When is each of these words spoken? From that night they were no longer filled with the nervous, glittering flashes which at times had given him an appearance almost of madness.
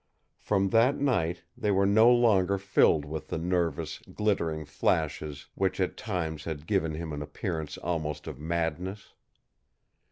From 0.39 0.69
that 0.69 0.97
night 0.97 1.43
they 1.55 1.69
were 1.69 1.85
no 1.85 2.09
longer 2.09 2.57
filled 2.57 3.05
with 3.05 3.27
the 3.27 3.37
nervous, 3.37 3.99
glittering 4.11 4.65
flashes 4.65 5.45
which 5.53 5.79
at 5.79 5.95
times 5.95 6.45
had 6.45 6.65
given 6.65 6.95
him 6.95 7.13
an 7.13 7.21
appearance 7.21 7.77
almost 7.77 8.25
of 8.25 8.39
madness. 8.39 9.13